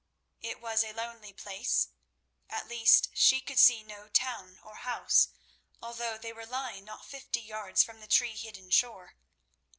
[0.41, 5.27] It was a lonely place—at least, she could see no town or house,
[5.79, 9.13] although they were lying not fifty yards from the tree hidden shore.